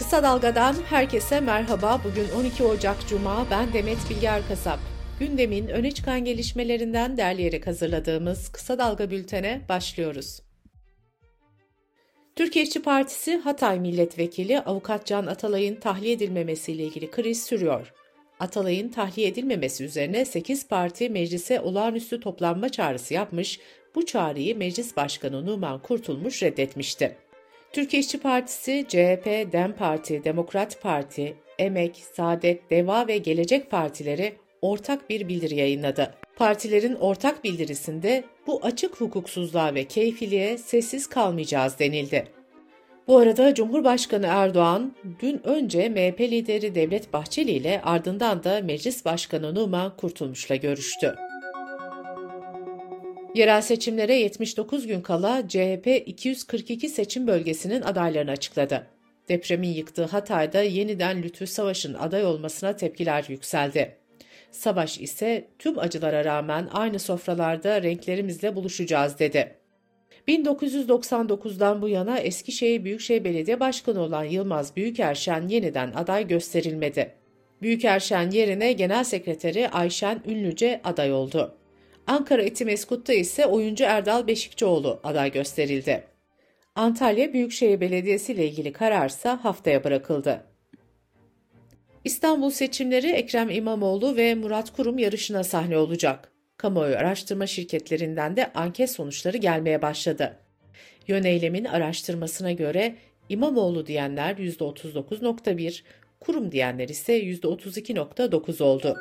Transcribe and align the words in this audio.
Kısa 0.00 0.22
Dalga'dan 0.22 0.74
herkese 0.88 1.40
merhaba. 1.40 2.00
Bugün 2.04 2.40
12 2.40 2.64
Ocak 2.64 3.08
Cuma. 3.08 3.46
Ben 3.50 3.72
Demet 3.72 3.98
Bilge 4.10 4.26
Erkasap. 4.26 4.78
Gündemin 5.18 5.68
öne 5.68 5.90
çıkan 5.90 6.24
gelişmelerinden 6.24 7.16
derleyerek 7.16 7.66
hazırladığımız 7.66 8.48
Kısa 8.48 8.78
Dalga 8.78 9.10
bültene 9.10 9.60
başlıyoruz. 9.68 10.42
Türkiye 12.36 12.64
İşçi 12.64 12.82
Partisi 12.82 13.36
Hatay 13.36 13.80
Milletvekili 13.80 14.60
Avukat 14.60 15.06
Can 15.06 15.26
Atalay'ın 15.26 15.76
tahliye 15.76 16.12
edilmemesiyle 16.12 16.84
ilgili 16.84 17.10
kriz 17.10 17.44
sürüyor. 17.44 17.92
Atalay'ın 18.38 18.88
tahliye 18.88 19.28
edilmemesi 19.28 19.84
üzerine 19.84 20.24
8 20.24 20.68
parti 20.68 21.10
meclise 21.10 21.60
olağanüstü 21.60 22.20
toplanma 22.20 22.68
çağrısı 22.68 23.14
yapmış, 23.14 23.60
bu 23.94 24.06
çağrıyı 24.06 24.58
Meclis 24.58 24.96
Başkanı 24.96 25.46
Numan 25.46 25.82
Kurtulmuş 25.82 26.42
reddetmişti. 26.42 27.16
Türkiye 27.72 28.00
İşçi 28.00 28.20
Partisi, 28.20 28.84
CHP, 28.88 29.52
DEM 29.52 29.72
Parti, 29.72 30.24
Demokrat 30.24 30.82
Parti, 30.82 31.36
Emek, 31.58 32.02
Saadet, 32.16 32.70
Deva 32.70 33.08
ve 33.08 33.18
Gelecek 33.18 33.70
Partileri 33.70 34.32
ortak 34.62 35.10
bir 35.10 35.28
bildiri 35.28 35.54
yayınladı. 35.54 36.14
Partilerin 36.36 36.94
ortak 36.94 37.44
bildirisinde 37.44 38.24
bu 38.46 38.60
açık 38.62 39.00
hukuksuzluğa 39.00 39.74
ve 39.74 39.84
keyfiliğe 39.84 40.58
sessiz 40.58 41.06
kalmayacağız 41.06 41.78
denildi. 41.78 42.28
Bu 43.08 43.18
arada 43.18 43.54
Cumhurbaşkanı 43.54 44.26
Erdoğan 44.26 44.92
dün 45.20 45.40
önce 45.44 45.88
MHP 45.88 46.20
lideri 46.20 46.74
Devlet 46.74 47.12
Bahçeli 47.12 47.50
ile 47.50 47.80
ardından 47.84 48.44
da 48.44 48.60
Meclis 48.60 49.04
Başkanı 49.04 49.54
Numan 49.54 49.96
Kurtulmuş'la 49.96 50.56
görüştü. 50.56 51.14
Yerel 53.34 53.62
seçimlere 53.62 54.14
79 54.14 54.86
gün 54.86 55.00
kala 55.00 55.48
CHP 55.48 56.02
242 56.06 56.88
seçim 56.88 57.26
bölgesinin 57.26 57.82
adaylarını 57.82 58.30
açıkladı. 58.30 58.86
Depremin 59.28 59.68
yıktığı 59.68 60.04
Hatay'da 60.04 60.62
yeniden 60.62 61.22
Lütfü 61.22 61.46
Savaş'ın 61.46 61.94
aday 61.94 62.24
olmasına 62.24 62.76
tepkiler 62.76 63.24
yükseldi. 63.28 63.96
Savaş 64.50 64.98
ise 64.98 65.48
tüm 65.58 65.78
acılara 65.78 66.24
rağmen 66.24 66.68
aynı 66.72 66.98
sofralarda 66.98 67.82
renklerimizle 67.82 68.56
buluşacağız 68.56 69.18
dedi. 69.18 69.54
1999'dan 70.28 71.82
bu 71.82 71.88
yana 71.88 72.18
Eskişehir 72.18 72.84
Büyükşehir 72.84 73.24
Belediye 73.24 73.60
Başkanı 73.60 74.00
olan 74.00 74.24
Yılmaz 74.24 74.76
Büyükerşen 74.76 75.48
yeniden 75.48 75.92
aday 75.92 76.28
gösterilmedi. 76.28 77.14
Büyükerşen 77.62 78.30
yerine 78.30 78.72
Genel 78.72 79.04
Sekreteri 79.04 79.68
Ayşen 79.68 80.22
Ünlüce 80.26 80.80
aday 80.84 81.12
oldu. 81.12 81.59
Ankara 82.10 82.42
Etimeskut'ta 82.42 83.12
ise 83.12 83.46
oyuncu 83.46 83.84
Erdal 83.84 84.26
Beşikçioğlu 84.26 85.00
aday 85.04 85.32
gösterildi. 85.32 86.04
Antalya 86.74 87.32
Büyükşehir 87.32 87.80
Belediyesi 87.80 88.32
ile 88.32 88.46
ilgili 88.48 88.72
kararsa 88.72 89.44
haftaya 89.44 89.84
bırakıldı. 89.84 90.44
İstanbul 92.04 92.50
seçimleri 92.50 93.10
Ekrem 93.10 93.50
İmamoğlu 93.50 94.16
ve 94.16 94.34
Murat 94.34 94.72
Kurum 94.72 94.98
yarışına 94.98 95.44
sahne 95.44 95.78
olacak. 95.78 96.32
Kamuoyu 96.56 96.96
araştırma 96.96 97.46
şirketlerinden 97.46 98.36
de 98.36 98.52
anket 98.52 98.90
sonuçları 98.90 99.36
gelmeye 99.36 99.82
başladı. 99.82 100.36
Yöneylemin 101.08 101.64
araştırmasına 101.64 102.52
göre 102.52 102.94
İmamoğlu 103.28 103.86
diyenler 103.86 104.36
%39.1, 104.36 105.82
Kurum 106.20 106.52
diyenler 106.52 106.88
ise 106.88 107.22
%32.9 107.22 108.62
oldu. 108.62 108.96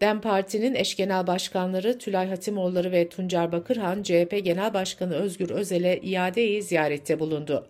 DEM 0.00 0.20
Parti'nin 0.20 0.74
eş 0.74 0.96
genel 0.96 1.26
başkanları 1.26 1.98
Tülay 1.98 2.28
Hatimoğulları 2.28 2.92
ve 2.92 3.08
Tuncer 3.08 3.52
Bakırhan, 3.52 4.02
CHP 4.02 4.40
Genel 4.44 4.74
Başkanı 4.74 5.14
Özgür 5.14 5.50
Özel'e 5.50 6.00
iadeyi 6.02 6.62
ziyarette 6.62 7.20
bulundu. 7.20 7.68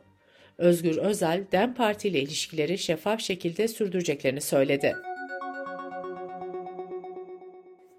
Özgür 0.58 0.96
Özel, 0.96 1.44
DEM 1.52 1.74
Parti 1.74 2.08
ile 2.08 2.20
ilişkileri 2.20 2.78
şeffaf 2.78 3.20
şekilde 3.20 3.68
sürdüreceklerini 3.68 4.40
söyledi. 4.40 4.94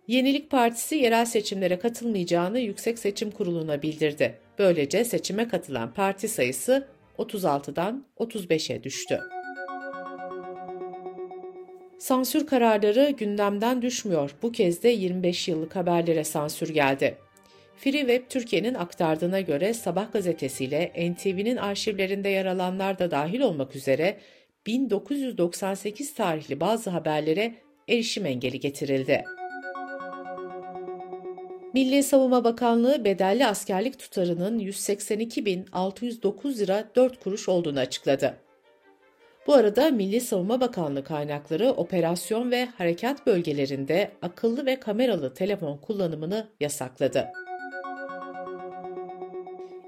Yenilik 0.08 0.50
Partisi 0.50 0.96
yerel 0.96 1.26
seçimlere 1.26 1.80
katılmayacağını 1.80 2.60
Yüksek 2.60 3.00
Seçim 3.00 3.32
Kurulu'na 3.32 3.82
bildirdi. 3.82 4.40
Böylece 4.60 5.06
seçime 5.06 5.48
katılan 5.48 5.94
parti 5.94 6.28
sayısı 6.28 6.88
36'dan 7.18 8.06
35'e 8.18 8.84
düştü. 8.84 9.20
Sansür 12.00 12.48
kararları 12.48 13.10
gündemden 13.10 13.82
düşmüyor. 13.82 14.36
Bu 14.42 14.52
kez 14.52 14.84
de 14.84 14.90
25 14.90 15.48
yıllık 15.48 15.76
haberlere 15.76 16.24
sansür 16.24 16.70
geldi. 16.70 17.18
Free 17.78 18.00
Web 18.00 18.24
Türkiye'nin 18.30 18.74
aktardığına 18.74 19.42
göre 19.42 19.74
Sabah 19.74 20.14
gazetesi 20.14 20.66
ile 20.66 21.12
NTV'nin 21.12 21.58
arşivlerinde 21.58 22.30
yer 22.30 22.46
alanlar 22.46 23.00
da 23.00 23.12
dahil 23.12 23.42
olmak 23.42 23.76
üzere 23.76 24.18
1998 24.66 26.14
tarihli 26.14 26.60
bazı 26.60 26.90
haberlere 26.90 27.56
erişim 27.88 28.26
engeli 28.26 28.60
getirildi. 28.60 29.24
Milli 31.74 32.04
Savunma 32.04 32.44
Bakanlığı 32.44 33.06
bedelli 33.06 33.46
askerlik 33.46 34.00
tutarının 34.00 34.60
182.609 34.60 36.60
lira 36.60 36.90
4 36.96 37.24
kuruş 37.24 37.50
olduğunu 37.50 37.80
açıkladı. 37.80 38.49
Bu 39.48 39.54
arada 39.54 39.92
Milli 39.92 40.22
Savunma 40.22 40.62
Bakanlığı 40.62 41.04
kaynakları 41.04 41.70
operasyon 41.70 42.52
ve 42.52 42.66
harekat 42.66 43.28
bölgelerinde 43.28 44.12
akıllı 44.22 44.66
ve 44.66 44.80
kameralı 44.80 45.34
telefon 45.34 45.78
kullanımını 45.78 46.48
yasakladı. 46.60 47.28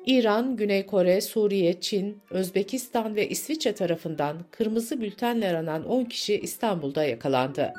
İran, 0.05 0.55
Güney 0.55 0.85
Kore, 0.85 1.21
Suriye, 1.21 1.81
Çin, 1.81 2.21
Özbekistan 2.31 3.15
ve 3.15 3.29
İsviçre 3.29 3.73
tarafından 3.73 4.37
kırmızı 4.51 5.01
bültenle 5.01 5.49
aranan 5.49 5.85
10 5.85 6.05
kişi 6.05 6.39
İstanbul'da 6.39 7.03
yakalandı. 7.03 7.73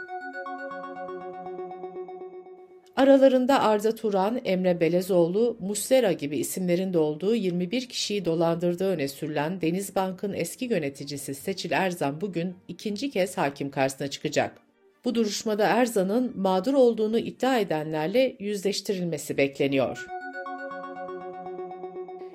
Aralarında 3.03 3.63
Arda 3.63 3.95
Turan, 3.95 4.41
Emre 4.45 4.81
Belezoğlu, 4.81 5.57
Muslera 5.61 6.13
gibi 6.13 6.39
isimlerin 6.39 6.93
de 6.93 6.99
olduğu 6.99 7.35
21 7.35 7.89
kişiyi 7.89 8.25
dolandırdığı 8.25 8.89
öne 8.89 9.09
sürülen 9.09 9.61
Denizbank'ın 9.61 10.33
eski 10.33 10.65
yöneticisi 10.65 11.35
Seçil 11.35 11.71
Erzan 11.73 12.21
bugün 12.21 12.55
ikinci 12.69 13.11
kez 13.11 13.39
hakim 13.39 13.71
karşısına 13.71 14.09
çıkacak. 14.09 14.59
Bu 15.05 15.15
duruşmada 15.15 15.67
Erzan'ın 15.67 16.33
mağdur 16.37 16.75
olduğunu 16.75 17.19
iddia 17.19 17.59
edenlerle 17.59 18.37
yüzleştirilmesi 18.39 19.37
bekleniyor. 19.37 20.07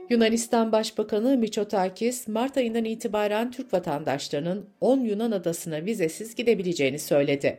Yunanistan 0.09 0.72
Başbakanı 0.72 1.38
Mitsotakis, 1.38 2.28
Mart 2.28 2.57
ayından 2.57 2.85
itibaren 2.85 3.51
Türk 3.51 3.73
vatandaşlarının 3.73 4.66
10 4.81 4.99
Yunan 4.99 5.31
adasına 5.31 5.85
vizesiz 5.85 6.35
gidebileceğini 6.35 6.99
söyledi. 6.99 7.57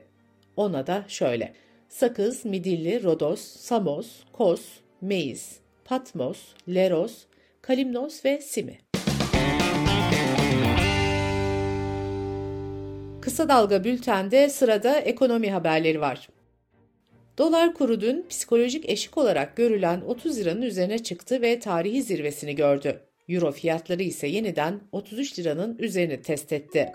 Ona 0.56 0.86
da 0.86 1.04
şöyle. 1.08 1.52
Sakız, 1.88 2.44
Midilli, 2.44 3.02
Rodos, 3.02 3.40
Samos, 3.40 4.06
Kos, 4.32 4.60
Meis, 5.00 5.56
Patmos, 5.84 6.38
Leros, 6.68 7.24
Kalimnos 7.62 8.24
ve 8.24 8.40
Simi. 8.40 8.78
Kısa 13.20 13.48
Dalga 13.48 13.84
Bülten'de 13.84 14.48
sırada 14.48 14.98
ekonomi 14.98 15.50
haberleri 15.50 16.00
var. 16.00 16.28
Dolar 17.38 17.74
kuru 17.74 18.00
dün 18.00 18.26
psikolojik 18.28 18.90
eşik 18.90 19.18
olarak 19.18 19.56
görülen 19.56 20.00
30 20.00 20.38
liranın 20.38 20.62
üzerine 20.62 21.02
çıktı 21.02 21.42
ve 21.42 21.58
tarihi 21.58 22.02
zirvesini 22.02 22.54
gördü. 22.54 23.00
Euro 23.28 23.52
fiyatları 23.52 24.02
ise 24.02 24.26
yeniden 24.26 24.80
33 24.92 25.38
liranın 25.38 25.78
üzerini 25.78 26.22
test 26.22 26.52
etti. 26.52 26.92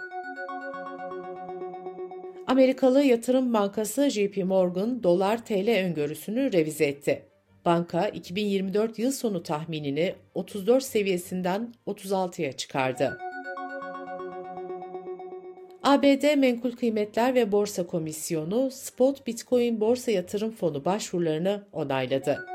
Amerikalı 2.48 3.04
yatırım 3.04 3.54
bankası 3.54 4.10
JP 4.10 4.38
Morgan 4.46 5.04
dolar 5.04 5.46
TL 5.46 5.86
öngörüsünü 5.86 6.54
revize 6.54 6.86
etti. 6.86 7.26
Banka 7.66 8.08
2024 8.08 9.00
yıl 9.00 9.12
sonu 9.12 9.44
tahminini 9.44 10.16
34 10.36 10.84
seviyesinden 10.84 11.74
36'ya 11.88 12.52
çıkardı. 12.52 13.18
ABD 15.84 16.36
Menkul 16.38 16.72
Kıymetler 16.72 17.36
ve 17.36 17.52
Borsa 17.52 17.88
Komisyonu 17.88 18.72
Spot 18.72 19.28
Bitcoin 19.28 19.80
Borsa 19.80 20.12
Yatırım 20.12 20.52
Fonu 20.52 20.86
başvurularını 20.86 21.64
onayladı. 21.72 22.46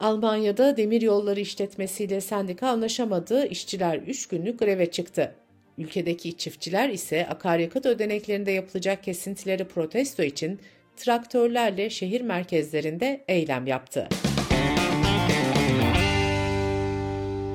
Almanya'da 0.00 0.76
demir 0.76 1.02
yolları 1.02 1.40
işletmesiyle 1.40 2.20
sendika 2.20 2.68
anlaşamadı, 2.68 3.46
işçiler 3.46 3.98
3 3.98 4.26
günlük 4.26 4.58
greve 4.58 4.90
çıktı. 4.90 5.34
Ülkedeki 5.78 6.36
çiftçiler 6.36 6.88
ise 6.88 7.26
akaryakıt 7.26 7.86
ödeneklerinde 7.86 8.50
yapılacak 8.50 9.04
kesintileri 9.04 9.64
protesto 9.64 10.22
için 10.22 10.60
traktörlerle 10.96 11.90
şehir 11.90 12.20
merkezlerinde 12.20 13.24
eylem 13.28 13.66
yaptı. 13.66 14.08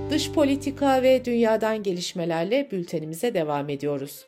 Dış 0.09 0.31
politika 0.31 1.03
ve 1.03 1.25
dünyadan 1.25 1.83
gelişmelerle 1.83 2.71
bültenimize 2.71 3.33
devam 3.33 3.69
ediyoruz. 3.69 4.25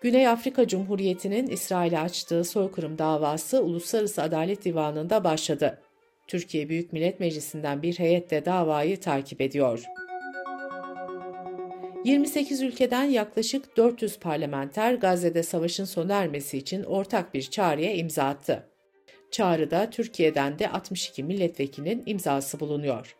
Güney 0.00 0.28
Afrika 0.28 0.68
Cumhuriyeti'nin 0.68 1.46
İsrail'e 1.46 1.98
açtığı 1.98 2.44
soykırım 2.44 2.98
davası 2.98 3.62
Uluslararası 3.62 4.22
Adalet 4.22 4.64
Divanı'nda 4.64 5.24
başladı. 5.24 5.78
Türkiye 6.26 6.68
Büyük 6.68 6.92
Millet 6.92 7.20
Meclisi'nden 7.20 7.82
bir 7.82 7.98
heyet 7.98 8.30
de 8.30 8.44
davayı 8.44 9.00
takip 9.00 9.40
ediyor. 9.40 9.84
28 12.04 12.62
ülkeden 12.62 13.04
yaklaşık 13.04 13.76
400 13.76 14.18
parlamenter 14.18 14.94
Gazze'de 14.94 15.42
savaşın 15.42 15.84
sona 15.84 16.14
ermesi 16.14 16.58
için 16.58 16.82
ortak 16.82 17.34
bir 17.34 17.42
çağrıya 17.42 17.94
imza 17.94 18.24
attı. 18.24 18.66
Çağrıda 19.30 19.90
Türkiye'den 19.90 20.58
de 20.58 20.68
62 20.68 21.22
milletvekilinin 21.22 22.02
imzası 22.06 22.60
bulunuyor. 22.60 23.16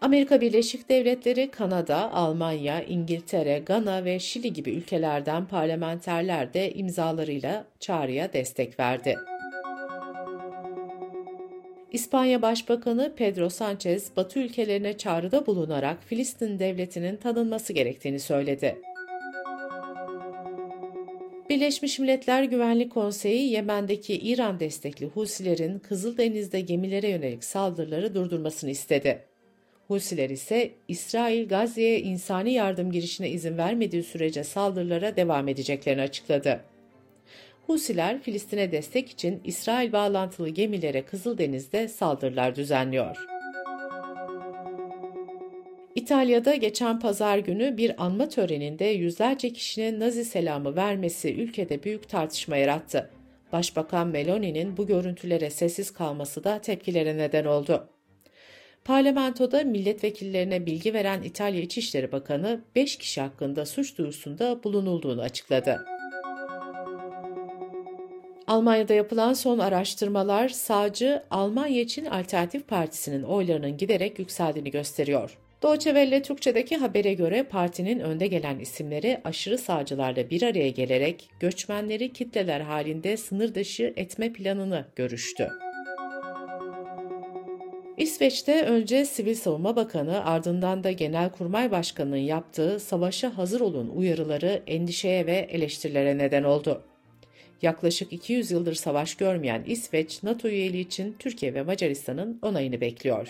Amerika 0.00 0.40
Birleşik 0.40 0.88
Devletleri, 0.88 1.50
Kanada, 1.50 2.12
Almanya, 2.12 2.82
İngiltere, 2.82 3.58
Gana 3.58 4.04
ve 4.04 4.18
Şili 4.18 4.52
gibi 4.52 4.70
ülkelerden 4.70 5.46
parlamenterler 5.46 6.54
de 6.54 6.72
imzalarıyla 6.74 7.64
çağrıya 7.80 8.32
destek 8.32 8.80
verdi. 8.80 9.16
İspanya 11.92 12.42
Başbakanı 12.42 13.12
Pedro 13.16 13.48
Sanchez, 13.48 14.16
Batı 14.16 14.38
ülkelerine 14.38 14.96
çağrıda 14.98 15.46
bulunarak 15.46 16.04
Filistin 16.04 16.58
devletinin 16.58 17.16
tanınması 17.16 17.72
gerektiğini 17.72 18.20
söyledi. 18.20 18.78
Birleşmiş 21.48 21.98
Milletler 21.98 22.44
Güvenlik 22.44 22.92
Konseyi, 22.92 23.50
Yemen'deki 23.50 24.14
İran 24.14 24.60
destekli 24.60 25.06
Husilerin 25.06 25.78
Kızıldeniz'de 25.78 26.60
gemilere 26.60 27.08
yönelik 27.08 27.44
saldırıları 27.44 28.14
durdurmasını 28.14 28.70
istedi. 28.70 29.24
Husiler 29.88 30.30
ise 30.30 30.70
İsrail 30.88 31.48
Gazze'ye 31.48 32.00
insani 32.00 32.52
yardım 32.52 32.92
girişine 32.92 33.30
izin 33.30 33.58
vermediği 33.58 34.02
sürece 34.02 34.44
saldırılara 34.44 35.16
devam 35.16 35.48
edeceklerini 35.48 36.02
açıkladı. 36.02 36.60
Husiler 37.70 38.20
Filistin'e 38.22 38.72
destek 38.72 39.10
için 39.10 39.40
İsrail 39.44 39.92
bağlantılı 39.92 40.48
gemilere 40.48 41.02
Kızıldeniz'de 41.02 41.88
saldırılar 41.88 42.56
düzenliyor. 42.56 43.16
İtalya'da 45.94 46.54
geçen 46.54 47.00
pazar 47.00 47.38
günü 47.38 47.76
bir 47.76 48.04
anma 48.04 48.28
töreninde 48.28 48.84
yüzlerce 48.84 49.52
kişinin 49.52 50.00
Nazi 50.00 50.24
selamı 50.24 50.76
vermesi 50.76 51.34
ülkede 51.34 51.82
büyük 51.82 52.08
tartışma 52.08 52.56
yarattı. 52.56 53.10
Başbakan 53.52 54.08
Meloni'nin 54.08 54.76
bu 54.76 54.86
görüntülere 54.86 55.50
sessiz 55.50 55.90
kalması 55.90 56.44
da 56.44 56.60
tepkilere 56.60 57.16
neden 57.16 57.44
oldu. 57.44 57.88
Parlamentoda 58.84 59.64
milletvekillerine 59.64 60.66
bilgi 60.66 60.94
veren 60.94 61.22
İtalya 61.22 61.60
İçişleri 61.60 62.12
Bakanı 62.12 62.60
5 62.76 62.98
kişi 62.98 63.20
hakkında 63.20 63.66
suç 63.66 63.98
duyusunda 63.98 64.64
bulunulduğunu 64.64 65.20
açıkladı. 65.20 65.89
Almanya'da 68.50 68.94
yapılan 68.94 69.32
son 69.32 69.58
araştırmalar 69.58 70.48
sağcı 70.48 71.22
Almanya 71.30 71.80
için 71.80 72.04
Alternatif 72.04 72.68
Partisi'nin 72.68 73.22
oylarının 73.22 73.76
giderek 73.76 74.18
yükseldiğini 74.18 74.70
gösteriyor. 74.70 75.38
Deutsche 75.62 75.90
Welle 75.90 76.22
Türkçe'deki 76.22 76.76
habere 76.76 77.14
göre 77.14 77.42
partinin 77.42 78.00
önde 78.00 78.26
gelen 78.26 78.58
isimleri 78.58 79.20
aşırı 79.24 79.58
sağcılarla 79.58 80.30
bir 80.30 80.42
araya 80.42 80.70
gelerek 80.70 81.30
göçmenleri 81.40 82.12
kitleler 82.12 82.60
halinde 82.60 83.16
sınır 83.16 83.54
dışı 83.54 83.92
etme 83.96 84.32
planını 84.32 84.84
görüştü. 84.96 85.48
İsveç'te 87.96 88.62
önce 88.62 89.04
Sivil 89.04 89.34
Savunma 89.34 89.76
Bakanı 89.76 90.24
ardından 90.24 90.84
da 90.84 90.92
Genelkurmay 90.92 91.70
Başkanı'nın 91.70 92.16
yaptığı 92.16 92.80
savaşa 92.80 93.38
hazır 93.38 93.60
olun 93.60 93.88
uyarıları 93.88 94.62
endişeye 94.66 95.26
ve 95.26 95.36
eleştirilere 95.36 96.18
neden 96.18 96.44
oldu. 96.44 96.82
Yaklaşık 97.62 98.12
200 98.12 98.50
yıldır 98.50 98.74
savaş 98.74 99.14
görmeyen 99.14 99.64
İsveç, 99.66 100.22
NATO 100.22 100.48
üyeliği 100.48 100.86
için 100.86 101.16
Türkiye 101.18 101.54
ve 101.54 101.62
Macaristan'ın 101.62 102.38
onayını 102.42 102.80
bekliyor. 102.80 103.28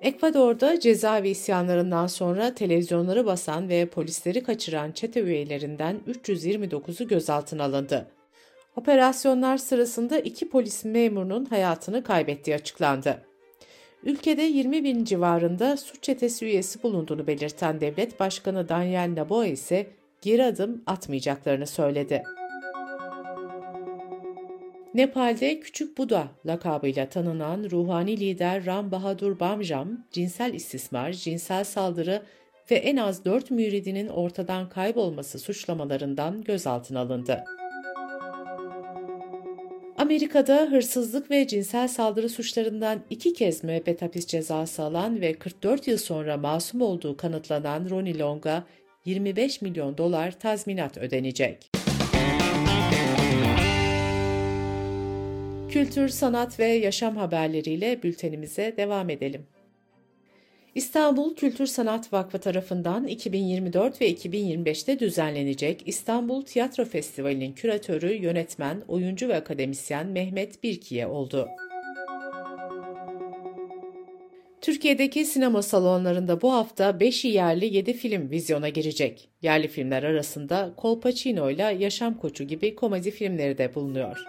Ekvador'da 0.00 0.80
cezaevi 0.80 1.28
isyanlarından 1.28 2.06
sonra 2.06 2.54
televizyonları 2.54 3.26
basan 3.26 3.68
ve 3.68 3.86
polisleri 3.86 4.42
kaçıran 4.42 4.92
çete 4.92 5.20
üyelerinden 5.20 6.00
329'u 6.08 7.08
gözaltına 7.08 7.64
alındı. 7.64 8.06
Operasyonlar 8.76 9.56
sırasında 9.56 10.18
iki 10.18 10.48
polis 10.48 10.84
memurunun 10.84 11.44
hayatını 11.44 12.04
kaybettiği 12.04 12.56
açıklandı. 12.56 13.22
Ülkede 14.04 14.42
20 14.42 14.84
bin 14.84 15.04
civarında 15.04 15.76
suç 15.76 16.02
çetesi 16.02 16.44
üyesi 16.44 16.82
bulunduğunu 16.82 17.26
belirten 17.26 17.80
devlet 17.80 18.20
başkanı 18.20 18.68
Daniel 18.68 19.10
Noboa 19.16 19.46
ise 19.46 19.86
geri 20.22 20.44
adım 20.44 20.82
atmayacaklarını 20.86 21.66
söyledi. 21.66 22.22
Nepal'de 24.94 25.60
Küçük 25.60 25.98
Buda 25.98 26.28
lakabıyla 26.46 27.08
tanınan 27.08 27.70
ruhani 27.70 28.20
lider 28.20 28.66
Ram 28.66 28.90
Bahadur 28.90 29.40
Bamjam, 29.40 30.04
cinsel 30.10 30.54
istismar, 30.54 31.12
cinsel 31.12 31.64
saldırı 31.64 32.22
ve 32.70 32.74
en 32.74 32.96
az 32.96 33.24
4 33.24 33.50
müridinin 33.50 34.08
ortadan 34.08 34.68
kaybolması 34.68 35.38
suçlamalarından 35.38 36.44
gözaltına 36.44 37.00
alındı. 37.00 37.44
Amerika'da 39.98 40.68
hırsızlık 40.70 41.30
ve 41.30 41.46
cinsel 41.46 41.88
saldırı 41.88 42.28
suçlarından 42.28 43.00
iki 43.10 43.32
kez 43.32 43.64
müebbet 43.64 44.02
hapis 44.02 44.26
cezası 44.26 44.82
alan 44.82 45.20
ve 45.20 45.32
44 45.32 45.88
yıl 45.88 45.98
sonra 45.98 46.36
masum 46.36 46.80
olduğu 46.80 47.16
kanıtlanan 47.16 47.90
Ronnie 47.90 48.18
Long'a 48.18 48.64
25 49.04 49.62
milyon 49.62 49.98
dolar 49.98 50.38
tazminat 50.38 50.98
ödenecek. 50.98 51.70
Kültür, 55.68 56.08
sanat 56.08 56.58
ve 56.58 56.66
yaşam 56.66 57.16
haberleriyle 57.16 58.02
bültenimize 58.02 58.74
devam 58.76 59.10
edelim. 59.10 59.46
İstanbul 60.74 61.34
Kültür 61.34 61.66
Sanat 61.66 62.12
Vakfı 62.12 62.38
tarafından 62.38 63.06
2024 63.06 64.00
ve 64.00 64.12
2025'te 64.12 64.98
düzenlenecek 64.98 65.82
İstanbul 65.86 66.42
Tiyatro 66.42 66.84
Festivali'nin 66.84 67.52
küratörü, 67.52 68.12
yönetmen, 68.12 68.82
oyuncu 68.88 69.28
ve 69.28 69.36
akademisyen 69.36 70.06
Mehmet 70.06 70.62
Birkiye 70.62 71.06
oldu. 71.06 71.48
Türkiye'deki 74.60 75.24
sinema 75.24 75.62
salonlarında 75.62 76.42
bu 76.42 76.52
hafta 76.52 77.00
5 77.00 77.24
yerli 77.24 77.74
7 77.76 77.92
film 77.92 78.30
vizyona 78.30 78.68
girecek. 78.68 79.28
Yerli 79.42 79.68
filmler 79.68 80.02
arasında 80.02 80.74
Colpacino 80.78 81.50
ile 81.50 81.62
Yaşam 81.62 82.14
Koçu 82.14 82.44
gibi 82.44 82.74
komedi 82.74 83.10
filmleri 83.10 83.58
de 83.58 83.74
bulunuyor. 83.74 84.24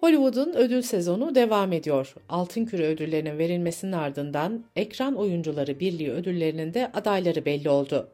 Hollywood'un 0.00 0.52
ödül 0.56 0.82
sezonu 0.82 1.34
devam 1.34 1.72
ediyor. 1.72 2.14
Altın 2.28 2.64
Küre 2.64 2.86
ödüllerinin 2.86 3.38
verilmesinin 3.38 3.92
ardından 3.92 4.64
Ekran 4.76 5.14
Oyuncuları 5.14 5.80
Birliği 5.80 6.10
ödüllerinin 6.10 6.74
de 6.74 6.90
adayları 6.94 7.44
belli 7.44 7.70
oldu. 7.70 8.08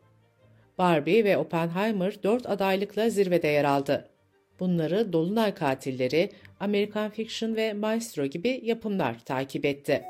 Barbie 0.79 1.25
ve 1.25 1.37
Oppenheimer 1.39 2.23
4 2.23 2.51
adaylıkla 2.51 3.11
zirvede 3.11 3.49
yer 3.49 3.65
aldı. 3.65 4.09
Bunları 4.61 5.13
Dolunay 5.13 5.55
Katilleri, 5.55 6.31
American 6.63 7.11
Fiction 7.11 7.57
ve 7.57 7.73
Maestro 7.73 8.27
gibi 8.27 8.61
yapımlar 8.65 9.25
takip 9.25 9.65
etti. 9.65 10.03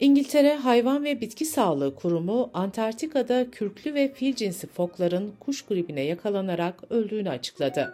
İngiltere 0.00 0.54
Hayvan 0.54 1.04
ve 1.04 1.20
Bitki 1.20 1.44
Sağlığı 1.44 1.94
Kurumu 1.94 2.50
Antarktika'da 2.54 3.50
kürklü 3.50 3.94
ve 3.94 4.12
fil 4.12 4.34
cinsi 4.34 4.66
fokların 4.66 5.32
kuş 5.40 5.62
gribine 5.62 6.00
yakalanarak 6.00 6.84
öldüğünü 6.90 7.30
açıkladı. 7.30 7.92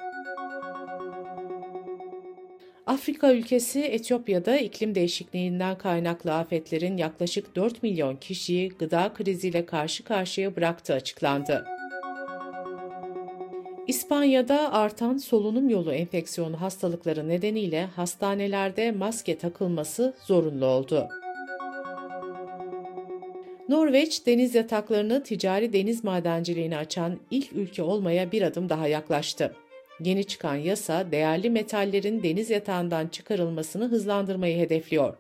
Afrika 2.87 3.33
ülkesi 3.33 3.81
Etiyopya'da 3.81 4.57
iklim 4.57 4.95
değişikliğinden 4.95 5.79
kaynaklı 5.79 6.35
afetlerin 6.35 6.97
yaklaşık 6.97 7.57
4 7.57 7.83
milyon 7.83 8.17
kişiyi 8.17 8.69
gıda 8.69 9.13
kriziyle 9.15 9.67
karşı 9.67 10.05
karşıya 10.05 10.57
bıraktığı 10.57 10.95
açıklandı. 10.95 11.74
İspanya'da 13.87 14.73
artan 14.73 15.17
solunum 15.17 15.69
yolu 15.69 15.93
enfeksiyonu 15.93 16.61
hastalıkları 16.61 17.29
nedeniyle 17.29 17.85
hastanelerde 17.85 18.93
maske 18.93 19.39
takılması 19.39 20.15
zorunlu 20.25 20.67
oldu. 20.67 21.09
Norveç, 23.69 24.27
deniz 24.27 24.55
yataklarını 24.55 25.23
ticari 25.23 25.73
deniz 25.73 26.05
madenciliğine 26.05 26.77
açan 26.77 27.19
ilk 27.31 27.53
ülke 27.53 27.83
olmaya 27.83 28.33
bir 28.33 28.43
adım 28.43 28.69
daha 28.69 28.89
yaklaştı. 28.89 29.55
Yeni 30.01 30.25
çıkan 30.25 30.55
yasa, 30.55 31.13
değerli 31.13 31.51
metallerin 31.51 32.23
deniz 32.23 32.51
yatağından 32.51 33.09
çıkarılmasını 33.09 33.89
hızlandırmayı 33.89 34.59
hedefliyor. 34.59 35.17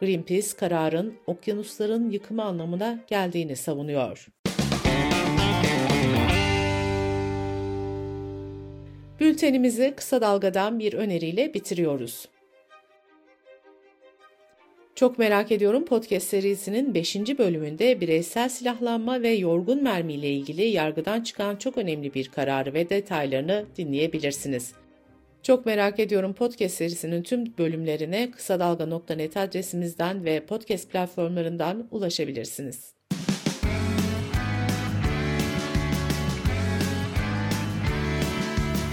Greenpeace 0.00 0.56
kararın 0.56 1.14
okyanusların 1.26 2.10
yıkımı 2.10 2.44
anlamına 2.44 2.98
geldiğini 3.08 3.56
savunuyor. 3.56 4.26
Bültenimizi 9.20 9.94
kısa 9.96 10.20
dalgadan 10.20 10.78
bir 10.78 10.92
öneriyle 10.92 11.54
bitiriyoruz. 11.54 12.28
Çok 14.94 15.18
merak 15.18 15.52
ediyorum 15.52 15.84
podcast 15.84 16.26
serisinin 16.26 16.94
5. 16.94 17.16
bölümünde 17.16 18.00
bireysel 18.00 18.48
silahlanma 18.48 19.22
ve 19.22 19.28
yorgun 19.28 19.82
mermi 19.82 20.12
ile 20.12 20.30
ilgili 20.30 20.62
yargıdan 20.62 21.22
çıkan 21.22 21.56
çok 21.56 21.78
önemli 21.78 22.14
bir 22.14 22.28
kararı 22.28 22.74
ve 22.74 22.90
detaylarını 22.90 23.66
dinleyebilirsiniz. 23.76 24.72
Çok 25.42 25.66
merak 25.66 26.00
ediyorum 26.00 26.32
podcast 26.32 26.74
serisinin 26.74 27.22
tüm 27.22 27.58
bölümlerine 27.58 28.30
kısa 28.30 28.60
dalga.net 28.60 29.36
adresimizden 29.36 30.24
ve 30.24 30.46
podcast 30.46 30.90
platformlarından 30.90 31.88
ulaşabilirsiniz. 31.90 32.99